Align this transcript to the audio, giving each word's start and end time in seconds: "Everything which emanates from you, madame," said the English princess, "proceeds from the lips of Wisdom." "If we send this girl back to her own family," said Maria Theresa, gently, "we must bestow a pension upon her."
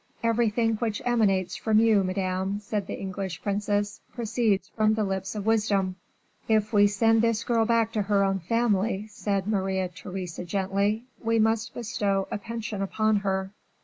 "Everything 0.23 0.77
which 0.77 0.99
emanates 1.05 1.55
from 1.55 1.77
you, 1.79 2.03
madame," 2.03 2.59
said 2.59 2.87
the 2.87 2.99
English 2.99 3.39
princess, 3.43 4.01
"proceeds 4.15 4.67
from 4.69 4.95
the 4.95 5.03
lips 5.03 5.35
of 5.35 5.45
Wisdom." 5.45 5.95
"If 6.47 6.73
we 6.73 6.87
send 6.87 7.21
this 7.21 7.43
girl 7.43 7.65
back 7.65 7.91
to 7.91 8.01
her 8.01 8.23
own 8.23 8.39
family," 8.39 9.05
said 9.09 9.45
Maria 9.45 9.89
Theresa, 9.89 10.43
gently, 10.43 11.03
"we 11.23 11.37
must 11.37 11.75
bestow 11.75 12.27
a 12.31 12.39
pension 12.39 12.81
upon 12.81 13.17
her." 13.17 13.51